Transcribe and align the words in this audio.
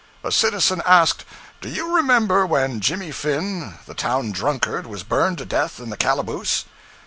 A 0.23 0.31
citizen 0.31 0.81
asked, 0.83 1.25
'Do 1.61 1.69
you 1.69 1.95
remember 1.95 2.43
when 2.43 2.79
Jimmy 2.81 3.11
Finn, 3.11 3.75
the 3.85 3.93
town 3.93 4.31
drunkard, 4.31 4.87
was 4.87 5.03
burned 5.03 5.37
to 5.37 5.45
death 5.45 5.79
in 5.79 5.91
the 5.91 5.95
calaboose?' 5.97 6.65